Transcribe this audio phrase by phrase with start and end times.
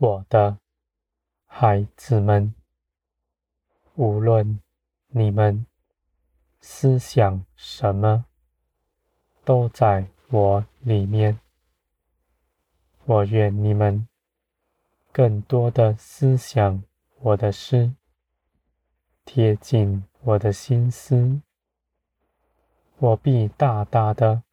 [0.00, 0.58] 我的
[1.44, 2.54] 孩子们，
[3.96, 4.60] 无论
[5.08, 5.66] 你们
[6.60, 8.24] 思想什么，
[9.44, 11.40] 都在我里面。
[13.06, 14.06] 我愿你们
[15.10, 16.84] 更多的思想
[17.18, 17.92] 我的诗，
[19.24, 21.42] 贴近我的心思，
[22.98, 24.44] 我必大大的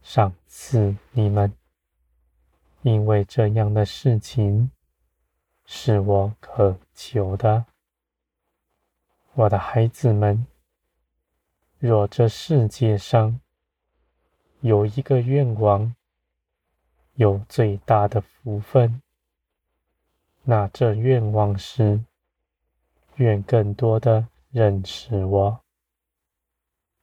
[0.00, 1.52] 赏赐你们。
[2.84, 4.70] 因为这样的事情
[5.64, 7.64] 是我渴求的，
[9.32, 10.46] 我的孩子们。
[11.78, 13.40] 若这世界上
[14.60, 15.94] 有一个愿望，
[17.14, 19.00] 有最大的福分，
[20.42, 22.04] 那这愿望是
[23.14, 25.58] 愿更多的认识我。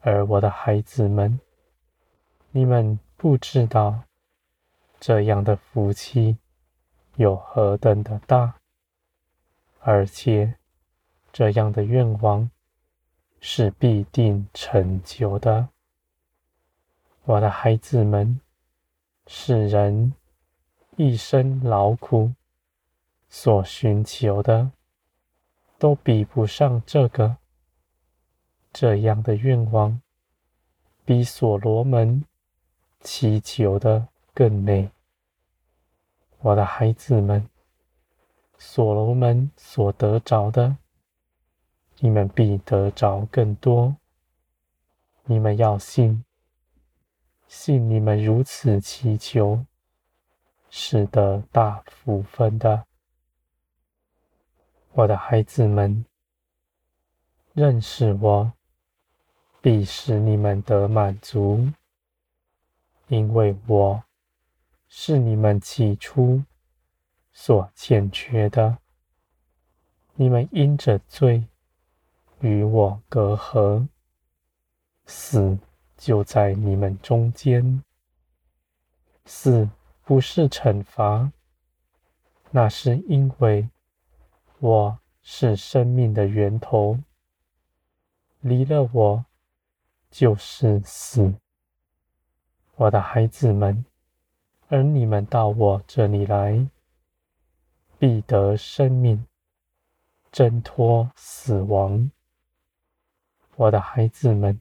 [0.00, 1.40] 而我的孩子们，
[2.50, 4.04] 你们不知道。
[5.04, 6.38] 这样的福气
[7.16, 8.54] 有何等的大，
[9.80, 10.54] 而且
[11.32, 12.48] 这样的愿望
[13.40, 15.70] 是必定成就的。
[17.24, 18.40] 我的孩子们，
[19.26, 20.14] 世人
[20.94, 22.32] 一生劳苦
[23.28, 24.70] 所寻求的，
[25.80, 27.38] 都比不上这个。
[28.72, 30.00] 这样的愿望
[31.04, 32.24] 比所罗门
[33.00, 34.90] 祈求的更美，
[36.38, 37.46] 我的孩子们，
[38.56, 40.78] 所罗门所得着的，
[41.98, 43.94] 你们必得着更多。
[45.24, 46.24] 你们要信，
[47.46, 49.66] 信你们如此祈求，
[50.70, 52.86] 是得大福分的。
[54.92, 56.06] 我的孩子们，
[57.52, 58.50] 认识我，
[59.60, 61.70] 必使你们得满足，
[63.08, 64.02] 因为我。
[64.94, 66.44] 是你们起初
[67.32, 68.76] 所欠缺的。
[70.16, 71.46] 你们因着罪
[72.40, 73.88] 与我隔阂，
[75.06, 75.58] 死
[75.96, 77.82] 就在你们中间。
[79.24, 79.66] 死
[80.04, 81.32] 不是惩罚，
[82.50, 83.70] 那是因为
[84.58, 86.98] 我是生命的源头，
[88.40, 89.24] 离了我
[90.10, 91.34] 就是死。
[92.74, 93.82] 我的孩子们。
[94.72, 96.66] 而你们到我这里来，
[97.98, 99.26] 必得生命，
[100.30, 102.10] 挣脱死亡。
[103.56, 104.58] 我的孩子们，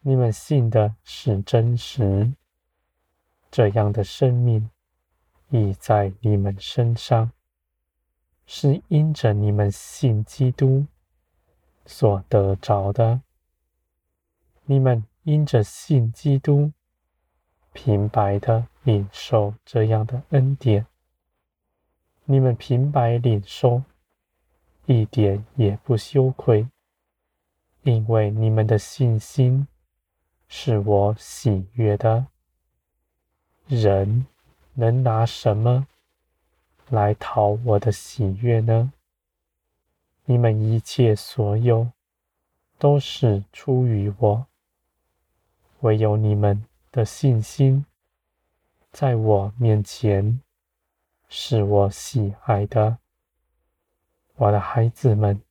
[0.00, 2.32] 你们信的是真实，
[3.50, 4.70] 这样的生命
[5.50, 7.30] 已在你们身上，
[8.46, 10.86] 是因着你们信基督
[11.84, 13.20] 所得着的。
[14.64, 16.72] 你们因着信基督，
[17.74, 18.66] 平白的。
[18.84, 20.86] 领受这样的恩典，
[22.24, 23.82] 你们平白领受，
[24.86, 26.68] 一点也不羞愧，
[27.82, 29.66] 因为你们的信心
[30.48, 32.26] 是我喜悦的。
[33.66, 34.26] 人
[34.74, 35.86] 能拿什么
[36.90, 38.92] 来讨我的喜悦呢？
[40.26, 41.90] 你们一切所有
[42.78, 44.46] 都是出于我，
[45.80, 46.62] 唯有你们
[46.92, 47.86] 的信心。
[48.94, 50.40] 在我面前，
[51.28, 52.98] 是我喜爱的，
[54.36, 55.42] 我的孩子们，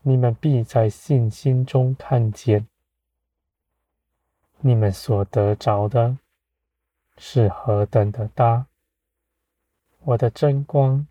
[0.00, 2.66] 你们必在信心中看见，
[4.60, 6.16] 你们所得着的
[7.18, 8.64] 是何等的大。
[10.04, 11.06] 我的真光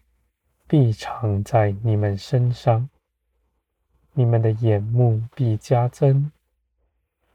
[0.66, 2.90] 必常在你们身上，
[4.14, 6.32] 你们的眼目必加增，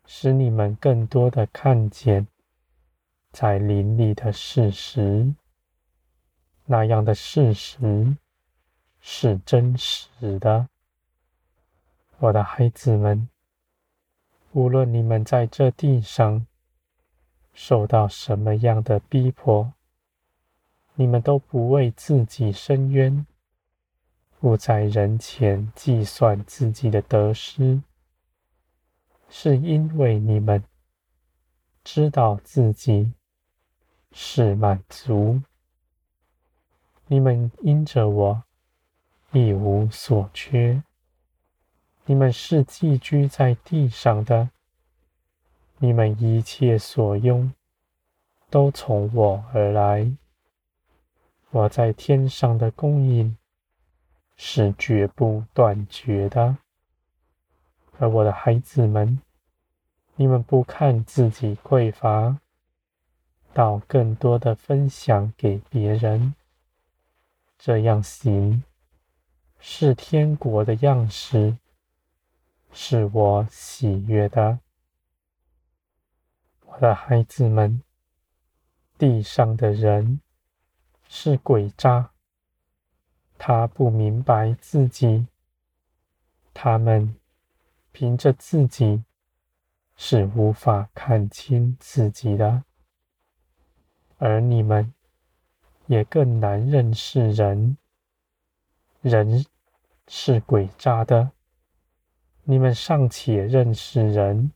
[0.05, 2.27] 使你们更多的看见。
[3.35, 5.35] 在林里的事实，
[6.67, 8.17] 那样的事实
[9.01, 10.69] 是真实的。
[12.21, 13.29] 我的孩子们，
[14.53, 16.47] 无论你们在这地上
[17.53, 19.73] 受到什么样的逼迫，
[20.95, 23.27] 你们都不为自己伸冤，
[24.39, 27.83] 不在人前计算自己的得失，
[29.29, 30.63] 是因为你们
[31.83, 33.13] 知道自己。
[34.17, 35.43] 是满足，
[37.09, 38.45] 你们因着我
[39.33, 40.85] 一无所缺。
[42.07, 44.51] 你们是寄居在地上的，
[45.79, 47.53] 你们一切所用
[48.49, 50.17] 都从我而来。
[51.51, 53.37] 我在天上的供应
[54.37, 56.57] 是绝不断绝的。
[57.99, 59.21] 而我的孩子们，
[60.15, 62.39] 你们不看自己匮乏。
[63.55, 66.35] 到更多的分享给别人，
[67.57, 68.65] 这样行，
[69.61, 71.57] 是天国的样式，
[72.73, 74.59] 是我喜悦的。
[76.67, 77.81] 我的孩子们，
[78.99, 80.21] 地上的人
[81.09, 82.11] 是鬼渣，
[83.39, 85.29] 他不明白自己，
[86.53, 87.15] 他们
[87.93, 89.05] 凭着自己
[89.95, 92.65] 是无法看清自己的，
[94.19, 94.93] 而你们
[95.87, 97.77] 也更难认识人，
[99.03, 99.45] 人
[100.09, 101.31] 是诡诈的，
[102.45, 104.51] 你们尚且认识人。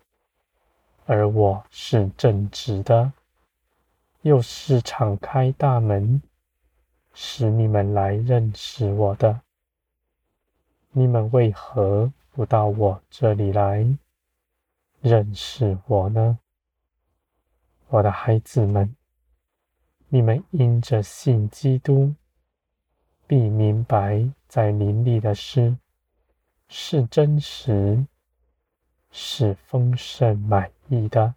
[1.06, 3.12] 而我是正直的，
[4.20, 6.20] 又是敞开大门，
[7.14, 9.40] 使你们来认识我的。
[10.92, 13.86] 你们为何不到我这里来
[15.00, 16.38] 认识我呢？
[17.88, 18.94] 我的孩子们，
[20.10, 22.14] 你们因着信基督，
[23.26, 25.76] 必明白在林里的事
[26.66, 28.06] 是真实，
[29.10, 31.34] 是丰盛满意的。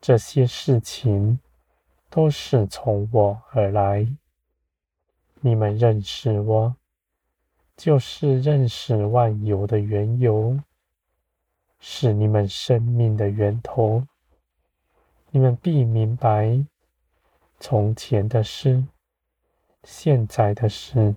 [0.00, 1.38] 这些事情
[2.08, 4.08] 都是从我而来。
[5.42, 6.74] 你们认识我，
[7.76, 10.58] 就是认识万有的缘由，
[11.78, 14.06] 是你们生命的源头。
[15.30, 16.64] 你们必明白，
[17.60, 18.82] 从前的事、
[19.84, 21.14] 现在的事、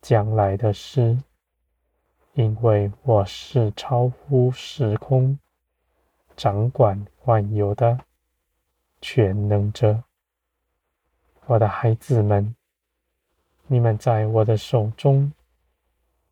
[0.00, 1.18] 将来的事。
[2.34, 5.38] 因为我是超乎时空、
[6.34, 7.98] 掌管万有的
[9.02, 10.02] 全能者，
[11.44, 12.54] 我的孩子们，
[13.66, 15.30] 你们在我的手中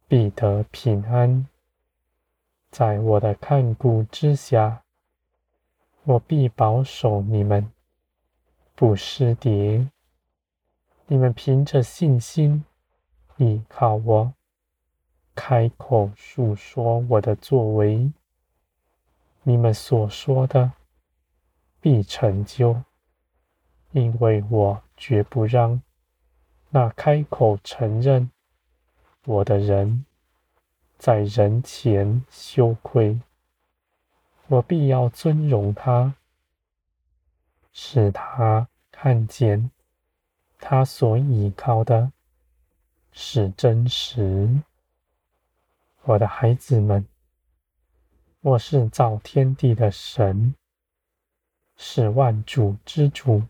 [0.09, 1.47] 必得平安，
[2.71, 4.83] 在我的看顾之下，
[6.05, 7.71] 我必保守你们。
[8.81, 9.91] 不失跌。
[11.07, 12.65] 你们凭着信心
[13.37, 14.33] 依靠我。
[15.35, 18.11] 开口述说我的作为，
[19.43, 20.73] 你们所说的
[21.79, 22.83] 必成就，
[23.93, 25.83] 因为我绝不让
[26.71, 28.31] 那开口承认
[29.27, 30.07] 我的人
[30.97, 33.21] 在人前羞愧。
[34.47, 36.15] 我必要尊荣他，
[37.73, 39.71] 使他看见
[40.59, 42.13] 他所倚靠的
[43.13, 44.63] 是真实。
[46.03, 47.07] 我的孩子们，
[48.41, 50.55] 我是造天地的神，
[51.77, 53.43] 是万主之主，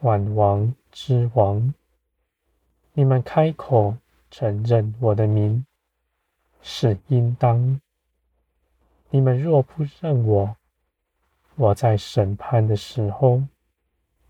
[0.00, 1.74] 万王之王。
[2.94, 3.96] 你们开口
[4.30, 5.66] 承认我的名，
[6.62, 7.80] 是应当。
[9.10, 10.56] 你们若不认我，
[11.56, 13.42] 我在审判的时候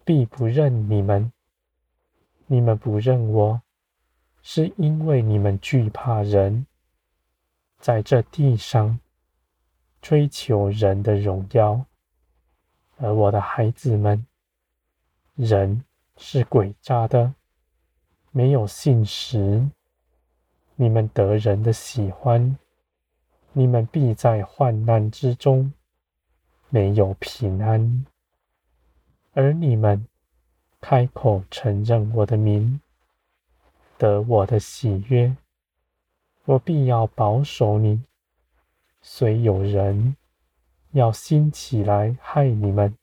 [0.05, 1.32] 必不认你们。
[2.46, 3.61] 你们不认我，
[4.43, 6.67] 是因为你们惧怕人。
[7.81, 8.98] 在这地上
[10.01, 11.84] 追求人的荣耀，
[12.98, 14.24] 而我的孩子们，
[15.34, 15.84] 人
[16.17, 17.34] 是诡诈的，
[18.31, 19.69] 没有信实。
[20.77, 22.56] 你们得人的喜欢，
[23.53, 25.72] 你们必在患难之中
[26.69, 28.05] 没有平安。
[29.32, 30.06] 而你们
[30.81, 32.81] 开口承认我的名，
[33.99, 35.37] 得我的喜悦。
[36.44, 38.03] 我必要保守你，
[39.03, 40.17] 虽有人
[40.93, 42.96] 要兴起来害你们，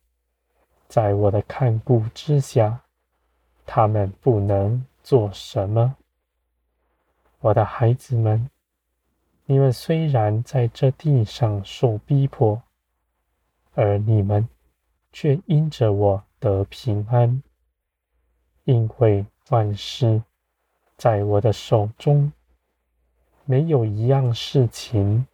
[0.88, 2.82] 在我的看顾之下，
[3.66, 5.98] 他们不能做什么。
[7.40, 8.50] 我的孩子们，
[9.46, 12.64] 你们虽然在这地上受逼迫，
[13.74, 14.48] 而你们
[15.12, 17.42] 却因着我得平安，
[18.66, 20.22] 因为万事
[20.98, 22.32] 在我的手中。
[23.46, 25.28] 没有一样事情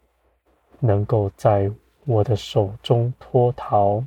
[0.80, 1.70] 能够在
[2.06, 4.04] 我的手中脱逃。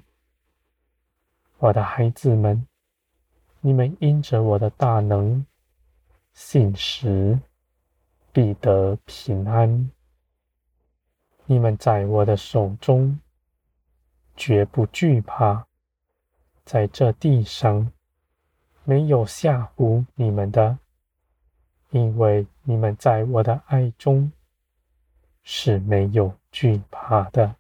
[1.59, 2.67] 我的孩子们，
[3.61, 5.45] 你们因着我的大能
[6.33, 7.39] 信实，
[8.33, 9.89] 必得平安。
[11.45, 13.17] 你们在我的手中
[14.35, 15.65] 绝不惧怕，
[16.65, 17.91] 在这地上
[18.83, 20.77] 没有吓唬你们的。
[21.91, 24.31] 因为你们在我的爱中
[25.43, 27.55] 是没有惧怕的。